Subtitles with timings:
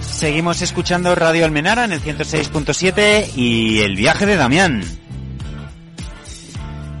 [0.00, 5.01] Seguimos escuchando Radio Almenara en el 106.7 y el viaje de Damián.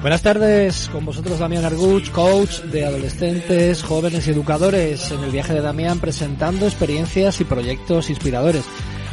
[0.02, 5.54] Buenas tardes, con vosotros Damián Arguch, coach de adolescentes, jóvenes y educadores en el viaje
[5.54, 8.64] de Damián presentando experiencias y proyectos inspiradores.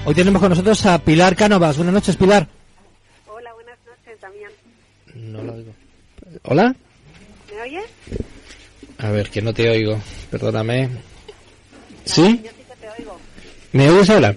[0.06, 1.78] Hoy tenemos con nosotros a Pilar Cánovas.
[1.78, 2.48] Buenas noches, Pilar.
[3.28, 4.52] Hola, buenas noches, Damián.
[5.14, 5.74] No lo oigo.
[6.46, 6.76] ¿Hola?
[7.54, 7.86] ¿Me oyes?
[8.98, 10.02] A ver, que no te oigo.
[10.32, 10.90] Perdóname.
[12.04, 12.42] ¿Sí?
[12.44, 13.20] Yo sí que te oigo.
[13.74, 14.36] ¿Me oyes ahora?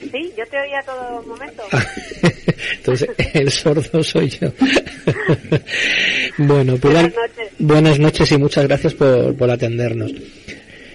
[0.00, 1.62] Sí, yo te oía todo momento.
[2.76, 4.52] Entonces, el sordo soy yo.
[6.38, 7.48] bueno, Pilar, Buenas noches.
[7.58, 10.12] buenas noches y muchas gracias por, por atendernos.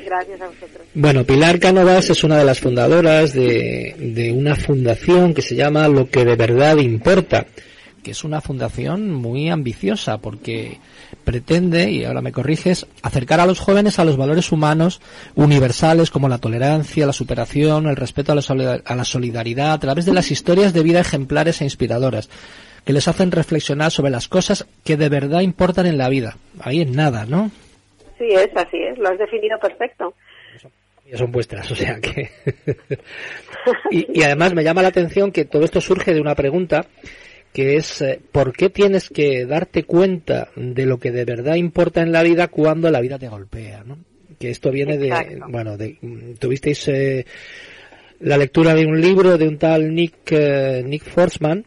[0.05, 0.70] Gracias a vosotros.
[0.94, 5.88] Bueno, Pilar Cánovas es una de las fundadoras de, de una fundación que se llama
[5.88, 7.46] Lo que de verdad importa,
[8.04, 10.80] que es una fundación muy ambiciosa porque
[11.30, 14.99] pretende, y ahora me corriges, acercar a los jóvenes a los valores humanos
[15.36, 20.32] universales como la tolerancia, la superación, el respeto a la, solidaridad a través de las
[20.32, 22.32] historias de vida ejemplares e inspiradoras
[22.84, 26.38] que les hacen reflexionar sobre las cosas que de verdad importan en la vida.
[26.62, 27.52] Ahí en nada, ¿no?
[28.18, 28.98] Sí, es así, es.
[28.98, 30.16] Lo has definido perfecto.
[31.12, 32.32] Ya son vuestras, o sea que.
[33.91, 36.88] y, y además me llama la atención que todo esto surge de una pregunta
[37.54, 42.02] que es eh, ¿por qué tienes que darte cuenta de lo que de verdad importa
[42.02, 43.84] en la vida cuando la vida te golpea?
[43.86, 43.98] ¿no?
[44.38, 45.98] Que esto viene de, bueno, de,
[46.40, 47.26] tuvisteis eh,
[48.20, 51.66] la lectura de un libro de un tal Nick eh, Nick Forsman,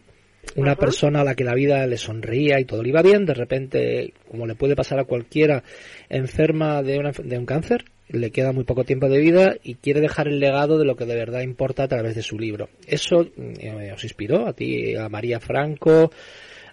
[0.57, 3.35] una persona a la que la vida le sonría y todo le iba bien, de
[3.35, 5.63] repente, como le puede pasar a cualquiera,
[6.09, 10.01] enferma de, una, de un cáncer, le queda muy poco tiempo de vida y quiere
[10.01, 12.69] dejar el legado de lo que de verdad importa a través de su libro.
[12.87, 16.11] Eso eh, os inspiró a ti, a María Franco,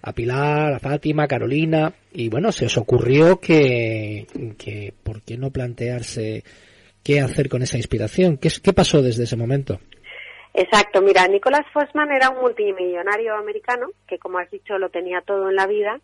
[0.02, 4.28] a Pilar, a Fátima, a Carolina, y bueno, se os ocurrió que,
[4.58, 6.44] que ¿por qué no plantearse
[7.04, 8.38] qué hacer con esa inspiración?
[8.38, 9.80] ¿Qué, qué pasó desde ese momento?
[10.54, 15.50] Exacto, mira, Nicolás Fossman era un multimillonario americano que, como has dicho, lo tenía todo
[15.50, 16.02] en la vida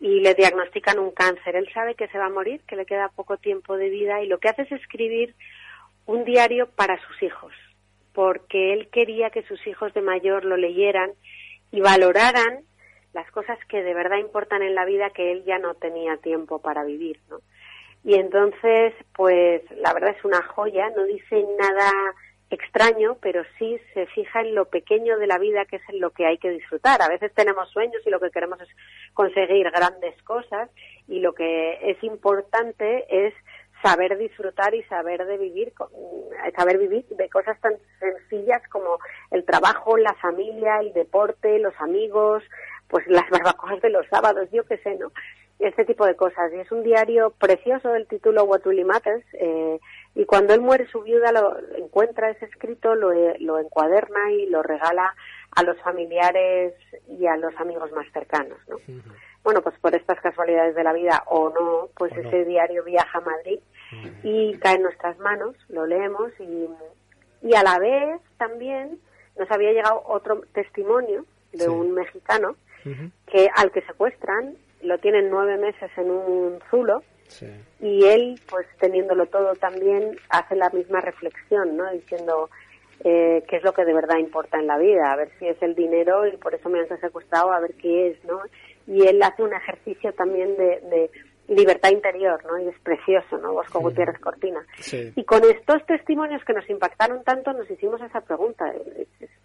[0.00, 1.54] y le diagnostican un cáncer.
[1.54, 4.26] Él sabe que se va a morir, que le queda poco tiempo de vida y
[4.26, 5.34] lo que hace es escribir
[6.06, 7.52] un diario para sus hijos,
[8.14, 11.12] porque él quería que sus hijos de mayor lo leyeran
[11.70, 12.64] y valoraran
[13.12, 16.60] las cosas que de verdad importan en la vida que él ya no tenía tiempo
[16.60, 17.40] para vivir, ¿no?
[18.02, 21.90] Y entonces, pues la verdad es una joya, no dice nada
[22.50, 26.10] extraño, pero sí se fija en lo pequeño de la vida, que es en lo
[26.10, 27.00] que hay que disfrutar.
[27.02, 28.68] A veces tenemos sueños y lo que queremos es
[29.14, 30.68] conseguir grandes cosas
[31.08, 33.34] y lo que es importante es
[33.82, 35.88] saber disfrutar y saber de vivir, con-
[36.56, 38.98] saber vivir de cosas tan sencillas como
[39.30, 42.42] el trabajo, la familia, el deporte, los amigos,
[42.88, 45.12] pues las barbacoas de los sábados, yo qué sé, ¿no?
[45.60, 46.50] Este tipo de cosas.
[46.52, 49.24] Y es un diario precioso del título What Really Matters.
[49.34, 49.78] eh,
[50.14, 54.46] y cuando él muere, su viuda lo encuentra ese escrito, lo, eh, lo encuaderna y
[54.46, 55.14] lo regala
[55.56, 56.74] a los familiares
[57.08, 58.76] y a los amigos más cercanos, ¿no?
[59.42, 62.28] Bueno, pues por estas casualidades de la vida o no, pues O no.
[62.28, 63.58] ese diario viaja a Madrid
[64.22, 66.68] y cae en nuestras manos, lo leemos y,
[67.42, 68.98] y a la vez también
[69.38, 71.68] nos había llegado otro testimonio de Sí.
[71.68, 72.54] un mexicano
[73.26, 77.46] que al que secuestran lo tienen nueve meses en un zulo Sí.
[77.80, 81.90] y él, pues teniéndolo todo también, hace la misma reflexión, ¿no?
[81.92, 82.50] Diciendo
[83.04, 85.60] eh, qué es lo que de verdad importa en la vida, a ver si es
[85.62, 88.40] el dinero y por eso me han secuestrado, a ver qué es, ¿no?
[88.86, 91.10] Y él hace un ejercicio también de, de
[91.54, 92.58] libertad interior, ¿no?
[92.58, 93.52] Y es precioso, ¿no?
[93.52, 94.64] Bosco Gutiérrez Cortina.
[94.78, 95.12] Sí.
[95.16, 98.72] Y con estos testimonios que nos impactaron tanto, nos hicimos esa pregunta,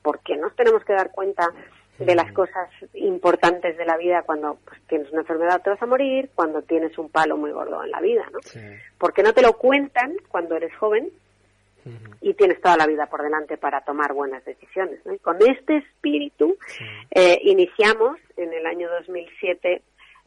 [0.01, 1.49] ¿por qué nos tenemos que dar cuenta
[1.97, 5.85] de las cosas importantes de la vida cuando pues, tienes una enfermedad te vas a
[5.85, 8.39] morir, cuando tienes un palo muy gordo en la vida, ¿no?
[8.41, 8.59] Sí.
[8.97, 11.09] ¿Por qué no te lo cuentan cuando eres joven
[12.19, 14.99] y tienes toda la vida por delante para tomar buenas decisiones?
[15.05, 15.13] ¿no?
[15.13, 16.57] Y con este espíritu
[17.11, 19.81] eh, iniciamos en el año 2007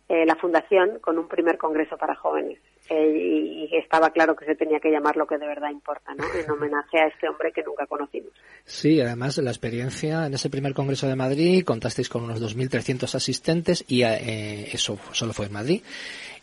[0.08, 2.58] eh, la fundación con un primer congreso para jóvenes
[2.90, 6.24] eh, y, estaba claro que se tenía que llamar lo que de verdad importa, ¿no?
[6.34, 8.32] En homenaje a este hombre que nunca conocimos.
[8.64, 13.84] Sí, además la experiencia en ese primer congreso de Madrid contasteis con unos 2.300 asistentes
[13.88, 15.82] y eh, eso solo fue en Madrid.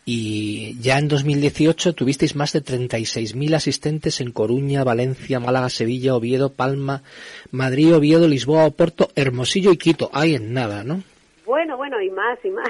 [0.07, 6.53] Y ya en 2018 tuvisteis más de 36.000 asistentes en Coruña, Valencia, Málaga, Sevilla, Oviedo,
[6.53, 7.01] Palma,
[7.49, 10.11] Madrid, Oviedo, Lisboa, Oporto, Hermosillo y Quito.
[10.13, 11.01] Hay en nada, ¿no?
[11.45, 12.67] Bueno, bueno, y más, y más.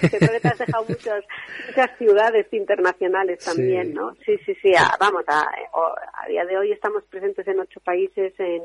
[0.00, 1.24] Creo que te has dejado muchas,
[1.66, 4.14] muchas ciudades internacionales también, ¿no?
[4.24, 4.72] Sí, sí, sí.
[4.98, 8.62] vamos, a, a, día de hoy estamos presentes en ocho países, en,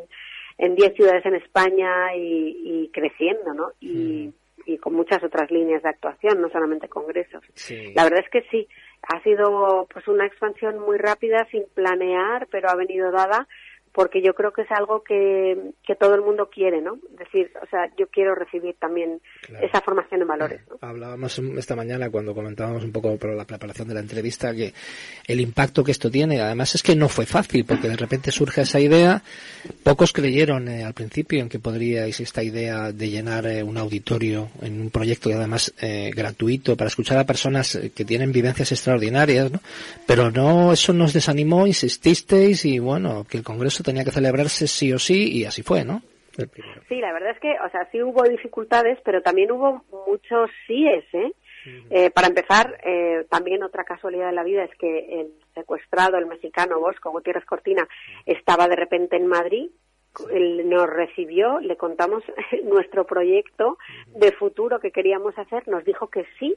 [0.57, 3.71] en diez ciudades en España y, y creciendo, ¿no?
[3.79, 4.33] Y,
[4.65, 7.43] y con muchas otras líneas de actuación, no solamente congresos.
[7.95, 8.67] La verdad es que sí,
[9.03, 13.47] ha sido pues una expansión muy rápida, sin planear, pero ha venido dada
[13.99, 16.97] porque yo creo que es algo que, que todo el mundo quiere, ¿no?
[17.11, 19.19] Es decir, o sea, yo quiero recibir también
[19.61, 20.61] esa formación en valores.
[20.69, 20.77] ¿no?
[20.79, 24.73] Hablábamos esta mañana cuando comentábamos un poco por la preparación de la entrevista que
[25.27, 28.61] el impacto que esto tiene, además es que no fue fácil, porque de repente surge
[28.61, 29.21] esa idea,
[29.83, 34.47] pocos creyeron eh, al principio en que podríais esta idea de llenar eh, un auditorio
[34.61, 39.51] en un proyecto y además eh, gratuito para escuchar a personas que tienen vivencias extraordinarias,
[39.51, 39.59] ¿no?
[40.07, 44.93] Pero no, eso nos desanimó, insististeis y bueno, que el Congreso tenía que celebrarse sí
[44.93, 46.03] o sí y así fue, ¿no?
[46.87, 51.03] Sí, la verdad es que, o sea, sí hubo dificultades, pero también hubo muchos síes,
[51.11, 51.33] ¿eh?
[51.89, 56.27] eh para empezar, eh, también otra casualidad de la vida es que el secuestrado, el
[56.27, 57.87] mexicano Bosco Gutiérrez Cortina,
[58.27, 59.71] estaba de repente en Madrid,
[60.31, 62.23] él nos recibió, le contamos
[62.63, 63.79] nuestro proyecto
[64.15, 66.55] de futuro que queríamos hacer, nos dijo que sí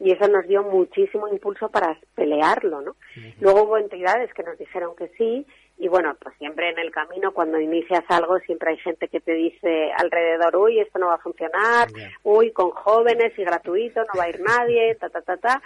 [0.00, 2.96] y eso nos dio muchísimo impulso para pelearlo, ¿no?
[3.40, 5.46] Luego hubo entidades que nos dijeron que sí
[5.78, 9.32] y bueno, pues siempre en el camino, cuando inicias algo, siempre hay gente que te
[9.32, 11.88] dice alrededor, uy, esto no va a funcionar,
[12.22, 15.62] uy, con jóvenes y gratuito, no va a ir nadie, ta, ta, ta, ta.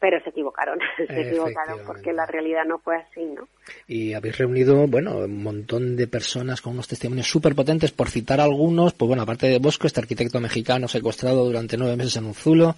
[0.00, 3.48] Pero se equivocaron, se equivocaron porque la realidad no fue así, ¿no?
[3.88, 8.40] Y habéis reunido, bueno, un montón de personas con unos testimonios súper potentes, por citar
[8.40, 12.34] algunos, pues bueno, aparte de Bosco, este arquitecto mexicano secuestrado durante nueve meses en un
[12.34, 12.76] zulo,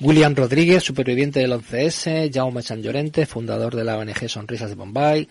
[0.00, 5.28] William Rodríguez, superviviente del 11S, Jaume San Llorente, fundador de la ONG Sonrisas de Bombay,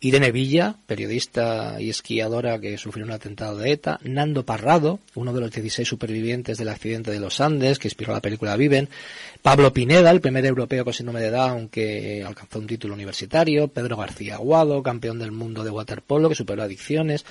[0.00, 5.40] Irene Villa, periodista y esquiadora que sufrió un atentado de ETA, Nando Parrado, uno de
[5.40, 8.88] los 16 supervivientes del accidente de los Andes que inspiró la película Viven,
[9.42, 13.96] Pablo Pineda, el primer europeo con síndrome de Down que alcanzó un título universitario, Pedro
[13.96, 17.24] García Aguado, campeón del mundo de waterpolo que superó adicciones.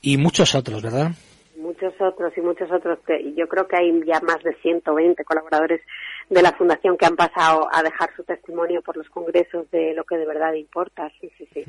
[0.00, 1.10] Y muchos otros, ¿verdad?
[1.56, 5.80] Muchos otros y muchos otros que yo creo que hay ya más de 120 colaboradores
[6.28, 10.04] de la fundación que han pasado a dejar su testimonio por los congresos de lo
[10.04, 11.10] que de verdad importa.
[11.20, 11.64] Sí, sí, sí.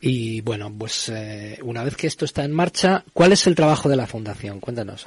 [0.00, 3.88] Y bueno, pues eh, una vez que esto está en marcha, ¿cuál es el trabajo
[3.88, 4.60] de la fundación?
[4.60, 5.06] Cuéntanos.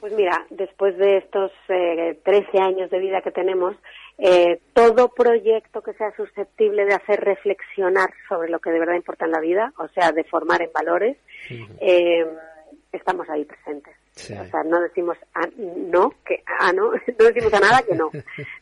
[0.00, 3.74] Pues mira, después de estos eh, 13 años de vida que tenemos,
[4.16, 9.26] eh, todo proyecto que sea susceptible de hacer reflexionar sobre lo que de verdad importa
[9.26, 11.16] en la vida, o sea, de formar en valores,
[11.80, 12.26] eh,
[12.92, 13.94] estamos ahí presentes.
[14.24, 18.10] O sea, no decimos a, no, que a no, no decimos a nada que no,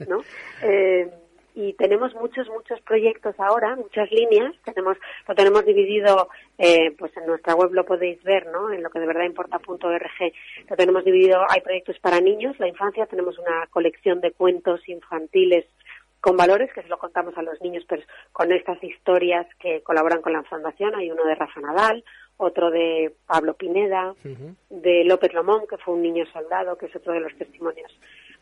[0.06, 0.22] ¿no?
[0.62, 1.10] Eh,
[1.54, 7.26] y tenemos muchos, muchos proyectos ahora, muchas líneas, tenemos, lo tenemos dividido, eh, pues en
[7.26, 8.70] nuestra web lo podéis ver, ¿no?
[8.70, 10.32] En lo que de verdad importa.org,
[10.68, 15.64] lo tenemos dividido, hay proyectos para niños, la infancia, tenemos una colección de cuentos infantiles
[16.20, 20.20] con valores, que se lo contamos a los niños, pero con estas historias que colaboran
[20.20, 20.94] con la Fundación.
[20.94, 22.04] Hay uno de Rafa Nadal,
[22.38, 24.14] otro de Pablo Pineda,
[24.68, 27.90] de López Lomón, que fue un niño soldado, que es otro de los testimonios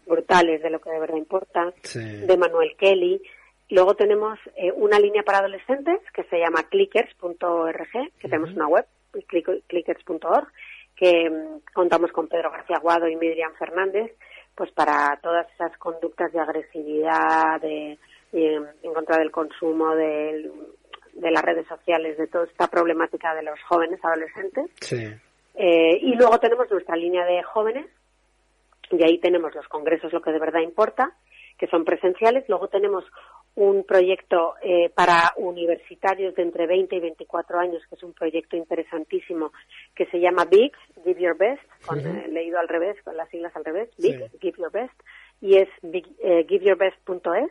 [0.06, 3.22] brutales de lo que de verdad importa, de Manuel Kelly.
[3.70, 7.88] Luego tenemos eh, una línea para adolescentes que se llama clickers.org,
[8.18, 8.86] que tenemos una web,
[9.66, 10.48] clickers.org,
[10.96, 14.12] que mm, contamos con Pedro García Guado y Miriam Fernández,
[14.54, 17.98] pues para todas esas conductas de agresividad, de,
[18.32, 20.52] en contra del consumo, del
[21.14, 24.70] de las redes sociales, de toda esta problemática de los jóvenes adolescentes.
[25.54, 27.86] Eh, y luego tenemos nuestra línea de jóvenes,
[28.90, 31.12] y ahí tenemos los congresos, lo que de verdad importa,
[31.58, 32.44] que son presenciales.
[32.48, 33.04] Luego tenemos
[33.54, 38.56] un proyecto eh, para universitarios de entre 20 y 24 años, que es un proyecto
[38.56, 39.52] interesantísimo,
[39.94, 40.72] que se llama BIG,
[41.04, 44.58] Give Your Best, con, eh, leído al revés, con las siglas al revés, BIG, Give
[44.58, 45.00] Your Best,
[45.40, 46.06] y es big,
[46.48, 47.50] giveyourbest.es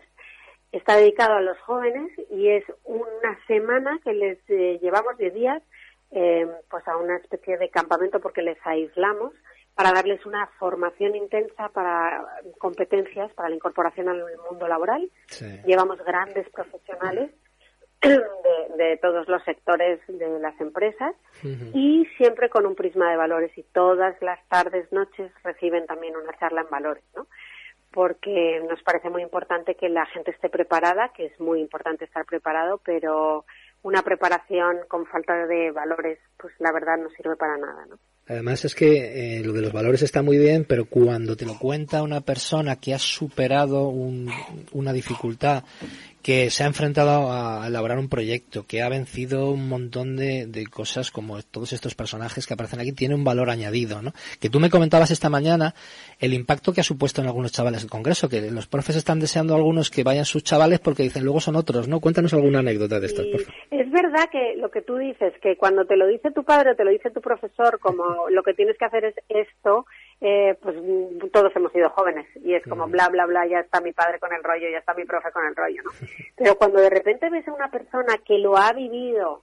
[0.74, 5.64] está dedicado a los jóvenes y es una semana que les eh, llevamos de días
[6.12, 9.34] eh, pues a una especie de campamento porque les aislamos
[9.76, 12.26] para darles una formación intensa para
[12.60, 15.10] competencias para la incorporación al mundo laboral.
[15.66, 17.32] Llevamos grandes profesionales
[18.02, 21.16] de, todos los sectores de las empresas
[21.74, 26.38] y siempre con un prisma de valores y todas las tardes, noches reciben también una
[26.38, 27.28] charla en valores, ¿no?
[27.94, 32.26] Porque nos parece muy importante que la gente esté preparada, que es muy importante estar
[32.26, 33.46] preparado, pero
[33.84, 37.98] una preparación con falta de valores, pues la verdad no sirve para nada, ¿no?
[38.26, 41.60] Además es que eh, lo de los valores está muy bien, pero cuando te lo
[41.60, 45.66] cuenta una persona que ha superado una dificultad,
[46.24, 50.66] que se ha enfrentado a elaborar un proyecto, que ha vencido un montón de, de,
[50.68, 54.14] cosas como todos estos personajes que aparecen aquí, tiene un valor añadido, ¿no?
[54.40, 55.74] Que tú me comentabas esta mañana
[56.20, 59.54] el impacto que ha supuesto en algunos chavales el Congreso, que los profes están deseando
[59.54, 62.00] algunos que vayan sus chavales porque dicen luego son otros, ¿no?
[62.00, 63.56] Cuéntanos alguna anécdota de estas, por favor.
[63.72, 66.76] Es verdad que lo que tú dices, que cuando te lo dice tu padre o
[66.76, 69.86] te lo dice tu profesor, como lo que tienes que hacer es esto,
[70.26, 70.78] eh, pues
[71.34, 74.32] todos hemos sido jóvenes y es como bla, bla, bla, ya está mi padre con
[74.32, 75.92] el rollo, ya está mi profe con el rollo, ¿no?
[76.38, 79.42] Pero cuando de repente ves a una persona que lo ha vivido,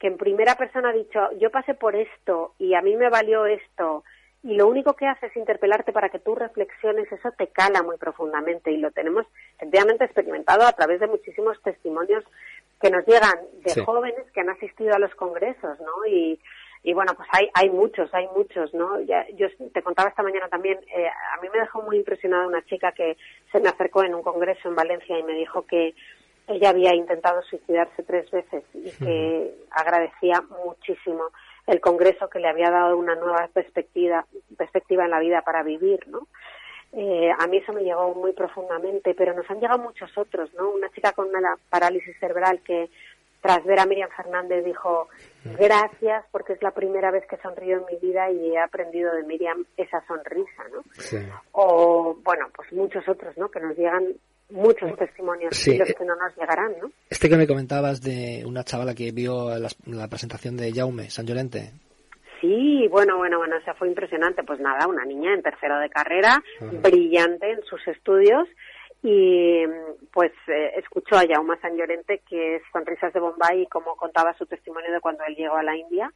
[0.00, 3.44] que en primera persona ha dicho, yo pasé por esto y a mí me valió
[3.44, 4.04] esto,
[4.42, 7.98] y lo único que hace es interpelarte para que tú reflexiones, eso te cala muy
[7.98, 12.24] profundamente y lo tenemos efectivamente experimentado a través de muchísimos testimonios
[12.80, 13.84] que nos llegan de sí.
[13.84, 16.06] jóvenes que han asistido a los congresos, ¿no?
[16.08, 16.40] Y,
[16.82, 19.00] y bueno, pues hay, hay muchos, hay muchos, ¿no?
[19.00, 22.64] Ya, yo te contaba esta mañana también, eh, a mí me dejó muy impresionada una
[22.64, 23.16] chica que
[23.52, 25.94] se me acercó en un congreso en Valencia y me dijo que
[26.48, 31.30] ella había intentado suicidarse tres veces y que agradecía muchísimo
[31.66, 36.00] el congreso que le había dado una nueva perspectiva, perspectiva en la vida para vivir,
[36.08, 36.26] ¿no?
[36.94, 40.70] Eh, a mí eso me llegó muy profundamente, pero nos han llegado muchos otros, ¿no?
[40.70, 42.90] Una chica con una parálisis cerebral que
[43.42, 45.08] tras ver a Miriam Fernández dijo
[45.58, 49.24] gracias porque es la primera vez que sonrío en mi vida y he aprendido de
[49.24, 50.82] Miriam esa sonrisa, ¿no?
[50.98, 51.18] Sí.
[51.50, 53.50] O bueno, pues muchos otros, ¿no?
[53.50, 54.06] Que nos llegan
[54.50, 55.72] muchos testimonios Sí.
[55.74, 56.90] y los que no nos llegarán, ¿no?
[57.10, 61.26] Este que me comentabas de una chavala que vio la, la presentación de Jaume San
[61.26, 61.72] Llorente.
[62.40, 64.42] Sí, bueno, bueno, bueno, o sea, fue impresionante.
[64.42, 68.48] Pues nada, una niña en tercero de carrera, brillante en sus estudios
[69.02, 69.64] y
[70.12, 74.34] pues eh, escuchó a Jaume San Llorente, que es Sonrisas de Bombay, y como contaba
[74.34, 76.12] su testimonio de cuando él llegó a la India.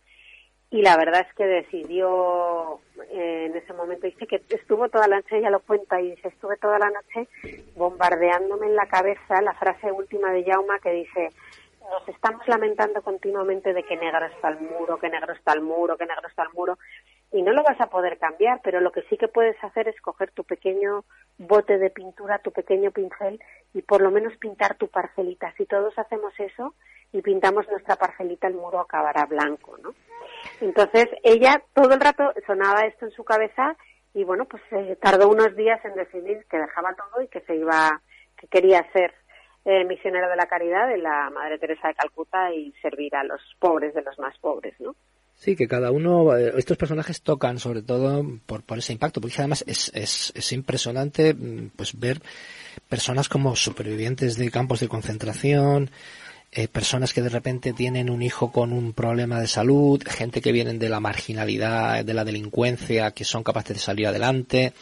[0.70, 2.80] Y la verdad es que decidió
[3.12, 6.28] eh, en ese momento, dice que estuvo toda la noche, ella lo cuenta, y dice,
[6.28, 7.28] estuve toda la noche
[7.76, 11.30] bombardeándome en la cabeza la frase última de Jaume que dice,
[11.90, 15.96] nos estamos lamentando continuamente de que negro está el muro, que negro está el muro,
[15.96, 16.78] que negro está el muro,
[17.32, 20.00] y no lo vas a poder cambiar, pero lo que sí que puedes hacer es
[20.00, 21.04] coger tu pequeño
[21.38, 23.40] bote de pintura, tu pequeño pincel
[23.74, 25.52] y por lo menos pintar tu parcelita.
[25.56, 26.74] Si todos hacemos eso
[27.12, 29.94] y pintamos nuestra parcelita, el muro acabará blanco, ¿no?
[30.60, 33.76] Entonces ella todo el rato sonaba esto en su cabeza
[34.14, 37.56] y bueno, pues eh, tardó unos días en decidir que dejaba todo y que se
[37.56, 38.00] iba,
[38.36, 39.12] que quería ser
[39.64, 43.40] eh, misionera de la caridad de la Madre Teresa de Calcuta y servir a los
[43.58, 44.94] pobres de los más pobres, ¿no?
[45.38, 49.36] Sí, que cada uno, eh, estos personajes tocan sobre todo por, por ese impacto, porque
[49.38, 52.20] además es, es, es impresionante mm, pues ver
[52.88, 55.90] personas como supervivientes de campos de concentración,
[56.52, 60.52] eh, personas que de repente tienen un hijo con un problema de salud, gente que
[60.52, 64.72] vienen de la marginalidad, de la delincuencia, que son capaces de salir adelante.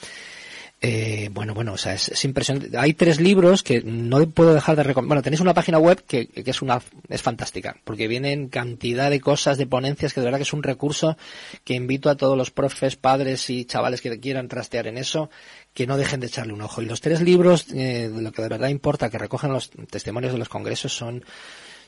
[0.81, 2.77] Eh, bueno, bueno, o sea, es, es, impresionante.
[2.77, 5.09] Hay tres libros que no puedo dejar de recomendar.
[5.09, 9.21] Bueno, tenéis una página web que, que, es una es fantástica, porque vienen cantidad de
[9.21, 11.17] cosas, de ponencias, que de verdad que es un recurso
[11.65, 15.31] que invito a todos los profes, padres y chavales que quieran trastear en eso,
[15.73, 16.83] que no dejen de echarle un ojo.
[16.83, 20.39] Y los tres libros, eh, lo que de verdad importa, que recogen los testimonios de
[20.39, 21.25] los congresos, son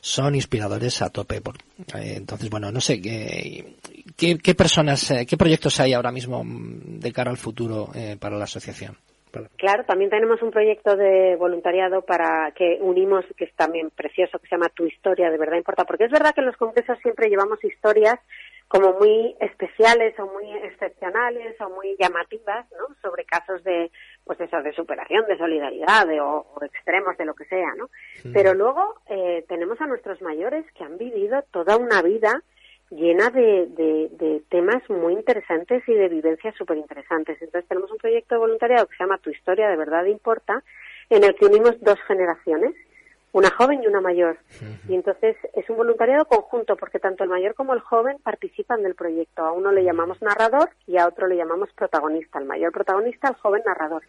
[0.01, 1.37] son inspiradores a tope.
[1.37, 3.75] Eh, entonces, bueno, no sé, ¿qué,
[4.15, 8.37] qué, qué personas, eh, qué proyectos hay ahora mismo de cara al futuro eh, para
[8.37, 8.97] la asociación?
[9.57, 14.47] Claro, también tenemos un proyecto de voluntariado para que unimos, que es también precioso, que
[14.47, 17.29] se llama Tu Historia, de verdad importa, porque es verdad que en los congresos siempre
[17.29, 18.19] llevamos historias
[18.67, 22.95] como muy especiales o muy excepcionales o muy llamativas, ¿no?
[23.01, 23.91] Sobre casos de,
[24.27, 27.89] pues eso, de superación, de solidaridad, de, o, o, extremos de lo que sea, ¿no?
[28.21, 28.29] Sí.
[28.33, 32.43] Pero luego eh, tenemos a nuestros mayores que han vivido toda una vida
[32.89, 37.41] llena de, de, de temas muy interesantes y de vivencias súper interesantes.
[37.41, 40.63] Entonces tenemos un proyecto de voluntariado que se llama Tu Historia de Verdad Importa,
[41.09, 42.75] en el que unimos dos generaciones
[43.37, 44.37] una joven y una mayor.
[44.61, 44.89] Uh -huh.
[44.89, 48.95] Y entonces es un voluntariado conjunto porque tanto el mayor como el joven participan del
[48.95, 49.43] proyecto.
[49.43, 52.39] A uno le llamamos narrador y a otro le llamamos protagonista.
[52.39, 54.03] El mayor protagonista, al joven narrador.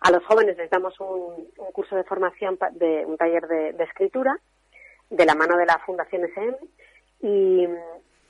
[0.00, 3.84] A los jóvenes les damos un, un curso de formación, de un taller de, de,
[3.84, 4.38] escritura
[5.10, 6.56] de la mano de la Fundación SM
[7.20, 7.68] y,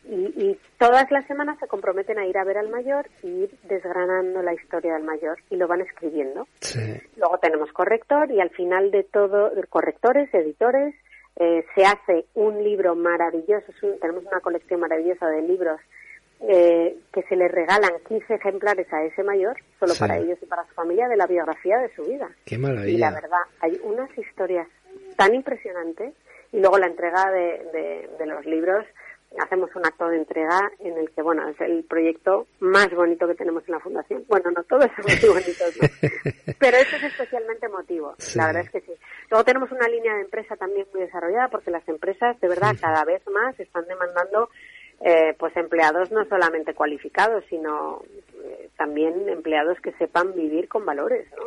[0.08, 3.50] y, y, todas las semanas se comprometen a ir a ver al mayor y ir
[3.64, 6.46] desgranando la historia del mayor y lo van escribiendo.
[6.60, 6.80] Sí.
[7.16, 10.94] Luego tenemos corrector y al final de todo, correctores, editores,
[11.36, 15.80] eh, se hace un libro maravilloso, un, tenemos una colección maravillosa de libros
[16.40, 20.00] eh, que se le regalan 15 ejemplares a ese mayor, solo sí.
[20.00, 22.30] para ellos y para su familia, de la biografía de su vida.
[22.44, 22.90] Qué maravilla.
[22.90, 24.68] Y la verdad, hay unas historias
[25.16, 26.14] tan impresionantes
[26.52, 28.84] y luego la entrega de, de, de los libros
[29.42, 33.34] hacemos un acto de entrega en el que, bueno, es el proyecto más bonito que
[33.34, 34.24] tenemos en la Fundación.
[34.28, 35.78] Bueno, no todos son muy bonitos,
[36.58, 38.92] pero este es especialmente emotivo, la verdad es que sí.
[39.30, 43.04] Luego tenemos una línea de empresa también muy desarrollada porque las empresas, de verdad, cada
[43.04, 44.48] vez más están demandando
[45.00, 48.02] eh, pues empleados no solamente cualificados, sino
[48.42, 51.44] eh, también empleados que sepan vivir con valores, ¿no?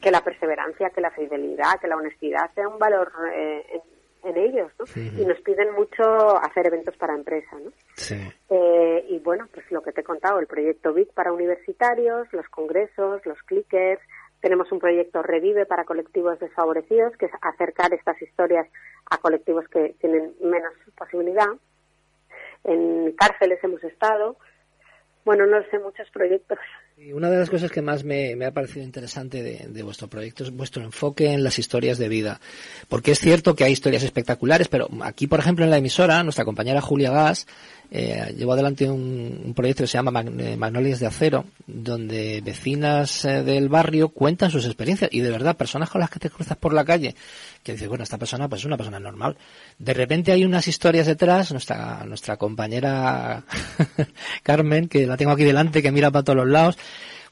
[0.00, 3.80] Que, la perseverancia, que la fidelidad, que la honestidad sea un valor eh,
[4.28, 4.84] en ellos, ¿no?
[4.96, 7.70] Y nos piden mucho hacer eventos para empresa, ¿no?
[7.94, 8.16] Sí.
[8.50, 12.48] Eh, y bueno, pues lo que te he contado, el proyecto BIC para universitarios, los
[12.48, 14.00] congresos, los clickers,
[14.40, 18.68] tenemos un proyecto Revive para colectivos desfavorecidos, que es acercar estas historias
[19.10, 21.48] a colectivos que tienen menos posibilidad.
[22.64, 24.36] En cárceles hemos estado.
[25.24, 26.58] Bueno, no sé, muchos proyectos.
[27.14, 30.82] Una de las cosas que más me, ha parecido interesante de, vuestro proyecto es vuestro
[30.82, 32.40] enfoque en las historias de vida.
[32.88, 36.44] Porque es cierto que hay historias espectaculares, pero aquí, por ejemplo, en la emisora, nuestra
[36.44, 37.46] compañera Julia Gas
[37.90, 43.42] eh, llevó adelante un, proyecto que se llama eh, Magnolias de Acero, donde vecinas eh,
[43.42, 45.10] del barrio cuentan sus experiencias.
[45.12, 47.14] Y de verdad, personas con las que te cruzas por la calle,
[47.62, 49.36] que dices, bueno, esta persona pues es una persona normal.
[49.78, 53.44] De repente hay unas historias detrás, nuestra, nuestra compañera
[54.42, 56.78] Carmen, que la tengo aquí delante, que mira para todos los lados,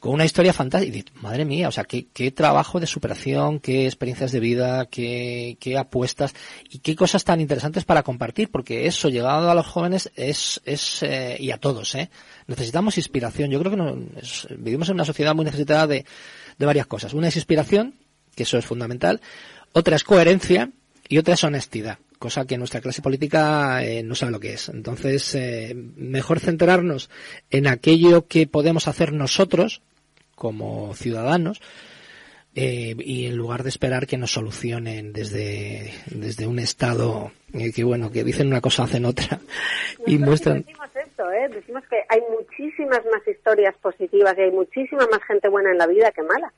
[0.01, 0.97] con una historia fantástica.
[0.99, 5.57] Y madre mía, o sea, qué, qué trabajo de superación, qué experiencias de vida, qué,
[5.61, 6.35] qué apuestas
[6.71, 11.03] y qué cosas tan interesantes para compartir, porque eso, llegado a los jóvenes, es, es
[11.03, 12.11] eh, y a todos, ¿eh?
[12.47, 13.51] Necesitamos inspiración.
[13.51, 16.05] Yo creo que vivimos en una sociedad muy necesitada de,
[16.59, 17.15] de varias cosas.
[17.15, 17.95] Una es inspiración,
[18.35, 19.21] que eso es fundamental.
[19.73, 20.71] Otra es coherencia
[21.09, 24.69] y otra es honestidad cosa que nuestra clase política eh, no sabe lo que es.
[24.69, 27.11] Entonces, eh, mejor centrarnos
[27.51, 29.83] en aquello que podemos hacer nosotros
[30.35, 31.61] como ciudadanos
[32.55, 37.33] eh, y en lugar de esperar que nos solucionen desde, desde un Estado
[37.75, 39.41] que, bueno, que dicen una cosa, hacen otra
[40.07, 40.65] y muestran...
[40.95, 45.79] Esto, decimos que hay muchísimas más historias positivas y hay muchísima más gente buena en
[45.79, 46.53] la vida que mala.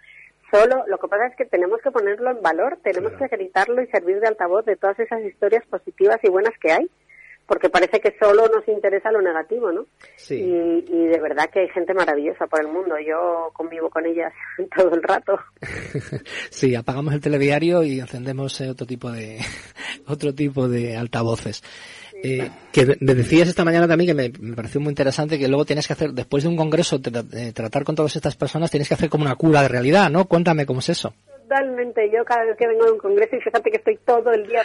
[0.50, 3.86] Solo lo que pasa es que tenemos que ponerlo en valor, tenemos que gritarlo y
[3.88, 6.90] servir de altavoz de todas esas historias positivas y buenas que hay,
[7.48, 9.86] porque parece que solo nos interesa lo negativo, ¿no?
[10.16, 10.36] Sí.
[10.36, 12.96] Y, de verdad que hay gente maravillosa por el mundo.
[12.98, 14.32] Yo convivo con ellas
[14.76, 15.38] todo el rato.
[16.50, 19.38] sí, apagamos el telediario y encendemos eh, otro tipo de
[20.06, 21.62] otro tipo de altavoces.
[22.22, 25.86] Eh, que me decías esta mañana también que me, pareció muy interesante que luego tienes
[25.86, 27.00] que hacer, después de un congreso,
[27.32, 30.26] eh, tratar con todas estas personas, tienes que hacer como una cura de realidad, ¿no?
[30.26, 31.14] Cuéntame cómo es eso.
[31.48, 32.10] Totalmente.
[32.10, 34.62] Yo cada vez que vengo de un congreso, y fíjate que estoy todo el día,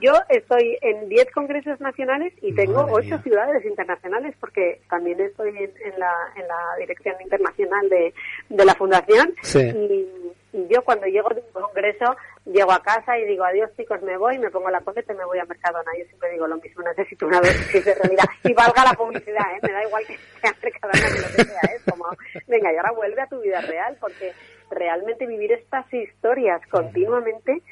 [0.00, 5.98] yo estoy en 10 congresos nacionales y tengo 8 ciudades internacionales porque también estoy en,
[5.98, 8.14] la, en la dirección internacional de,
[8.50, 9.34] de la fundación.
[9.54, 10.06] Y,
[10.52, 14.16] y yo cuando llego de un congreso llego a casa y digo adiós chicos me
[14.16, 16.82] voy me pongo la coseta y me voy a Mercadona yo siempre digo lo mismo
[16.82, 19.60] necesito una dosis de realidad y valga la publicidad ¿eh?
[19.62, 22.04] me da igual que sea Mercadona que lo que sea es como
[22.46, 24.32] venga y ahora vuelve a tu vida real porque
[24.72, 27.62] realmente vivir estas historias continuamente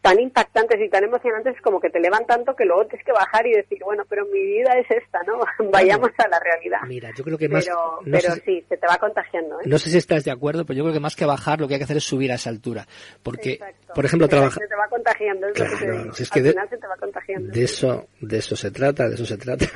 [0.00, 3.46] tan impactantes y tan emocionantes como que te levan tanto que luego tienes que bajar
[3.46, 5.40] y decir, bueno, pero mi vida es esta, ¿no?
[5.70, 6.80] Vayamos a la realidad.
[6.86, 7.68] Mira, yo creo que más...
[8.04, 9.60] Pero, sí, se te va contagiando.
[9.60, 9.64] ¿eh?
[9.66, 11.74] No sé si estás de acuerdo, pero yo creo que más que bajar lo que
[11.74, 12.86] hay que hacer es subir a esa altura.
[13.22, 13.58] Porque,
[13.94, 14.62] por ejemplo, trabajar...
[14.62, 17.52] Se te va contagiando, es claro, es que de, se te va contagiando.
[17.52, 19.66] De eso, de eso se trata, de eso se trata.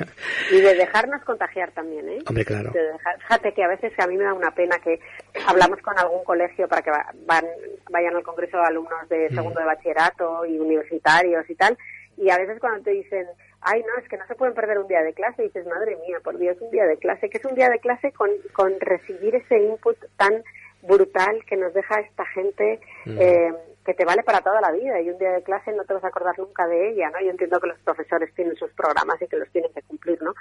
[0.51, 2.19] Y de dejarnos contagiar también, ¿eh?
[2.27, 2.71] Hombre, claro.
[3.19, 4.99] fíjate que a veces a mí me da una pena que
[5.47, 7.45] hablamos con algún colegio para que van,
[7.89, 11.77] vayan al congreso alumnos de segundo de bachillerato y universitarios y tal,
[12.17, 13.27] y a veces cuando te dicen,
[13.61, 16.19] ay, no, es que no se pueden perder un día de clase, dices, madre mía,
[16.23, 19.35] por Dios, un día de clase, que es un día de clase con, con recibir
[19.35, 20.43] ese input tan
[20.83, 23.53] brutal que nos deja esta gente eh,
[23.85, 26.03] que te vale para toda la vida y un día de clase no te vas
[26.03, 27.19] a acordar nunca de ella, ¿no?
[27.21, 30.33] Yo entiendo que los profesores tienen sus programas y que los tienen que cumplir, ¿no?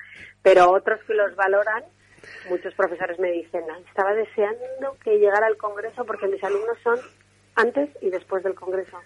[0.42, 1.84] Pero otros que los valoran
[2.48, 6.98] muchos profesores me dicen, estaba deseando que llegara al Congreso porque mis alumnos son
[7.56, 8.98] antes y después del Congreso.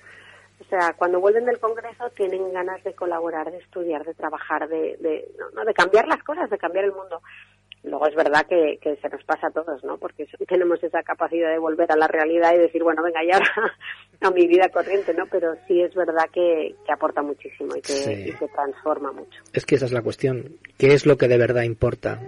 [0.60, 4.96] O sea, cuando vuelven del Congreso tienen ganas de colaborar, de estudiar, de trabajar, de,
[4.98, 7.22] de, no, de cambiar las cosas, de cambiar el mundo.
[7.84, 9.98] Luego es verdad que, que, se nos pasa a todos, ¿no?
[9.98, 13.40] Porque tenemos esa capacidad de volver a la realidad y decir, bueno, venga, ya
[14.26, 15.26] a mi vida corriente, ¿no?
[15.26, 19.42] Pero sí es verdad que, que aporta muchísimo y que, y que transforma mucho.
[19.52, 20.56] Es que esa es la cuestión.
[20.76, 22.20] ¿Qué es lo que de verdad importa?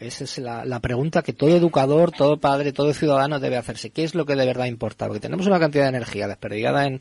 [0.00, 3.90] Esa es la, la, pregunta que todo educador, todo padre, todo ciudadano debe hacerse.
[3.90, 5.06] ¿Qué es lo que de verdad importa?
[5.06, 7.00] Porque tenemos una cantidad de energía desperdigada en,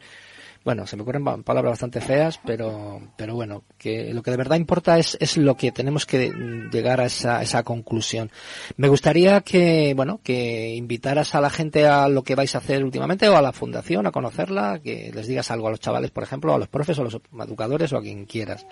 [0.63, 4.58] bueno, se me ocurren palabras bastante feas, pero, pero bueno, que lo que de verdad
[4.58, 6.32] importa es, es lo que tenemos que
[6.71, 8.32] llegar a esa, esa conclusión.
[8.78, 12.84] Me gustaría que, bueno, que invitaras a la gente a lo que vais a hacer
[12.84, 16.23] últimamente o a la fundación a conocerla, que les digas algo a los chavales, por
[16.23, 18.65] ejemplo, a los profes o a los educadores o a quien quieras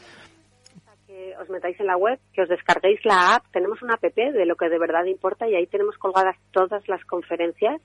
[1.42, 3.46] os metáis en la web, que os descarguéis la app.
[3.52, 7.04] Tenemos una app de lo que de verdad importa y ahí tenemos colgadas todas las
[7.06, 7.82] conferencias.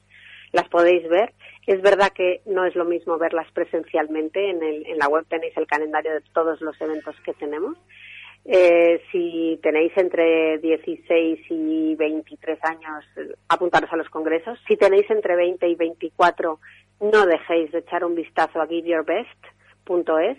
[0.57, 1.35] Las podéis ver.
[1.67, 4.49] Es verdad que no es lo mismo verlas presencialmente.
[4.49, 7.77] En, el, en la web tenéis el calendario de todos los eventos que tenemos.
[8.47, 13.05] Eh, si tenéis entre 16 y 23 años,
[13.51, 14.59] apuntaros a los congresos.
[14.67, 16.59] Si tenéis entre 20 y 24,
[17.01, 20.39] no dejéis de echar un vistazo a giveyourbest.es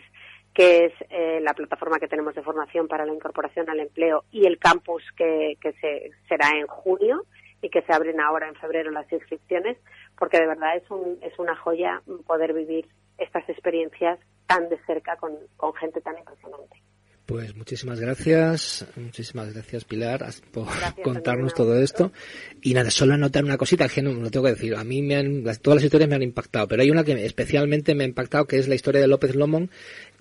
[0.56, 4.48] que es eh, la plataforma que tenemos de formación para la incorporación al empleo y
[4.48, 7.26] el campus que, que se, será en junio
[7.62, 9.78] y que se abren ahora en febrero las inscripciones,
[10.18, 15.16] porque de verdad es, un, es una joya poder vivir estas experiencias tan de cerca
[15.18, 16.82] con, con gente tan impresionante.
[17.28, 20.66] Pues muchísimas gracias, muchísimas gracias Pilar por
[21.04, 22.14] contarnos todo esto.
[22.62, 24.74] Y nada, solo anotar una cosita que no lo tengo que decir.
[24.76, 27.96] A mí me han, todas las historias me han impactado, pero hay una que especialmente
[27.96, 29.70] me ha impactado, que es la historia de López Lomón,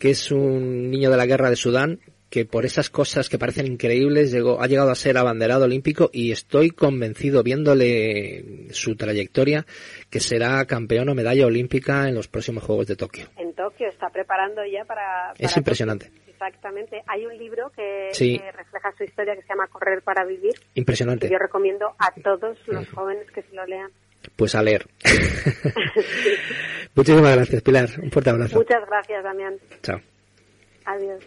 [0.00, 3.66] que es un niño de la guerra de Sudán, que por esas cosas que parecen
[3.66, 9.64] increíbles llegó, ha llegado a ser abanderado olímpico y estoy convencido, viéndole su trayectoria,
[10.10, 13.26] que será campeón o medalla olímpica en los próximos Juegos de Tokio.
[13.36, 15.32] En Tokio está preparando ya para...
[15.38, 16.10] es impresionante.
[16.26, 17.02] Exactamente.
[17.06, 18.10] Hay un libro que,
[18.54, 20.52] refleja su historia que se llama Correr para Vivir.
[20.74, 21.28] Impresionante.
[21.28, 23.90] Que yo recomiendo a todos los jóvenes que se lo lean.
[24.34, 24.86] Pues a leer.
[26.94, 27.88] Muchísimas gracias, Pilar.
[28.02, 28.58] Un fuerte abrazo.
[28.58, 29.54] Muchas gracias, Damián.
[29.82, 30.00] Chao.
[30.84, 31.24] Adiós.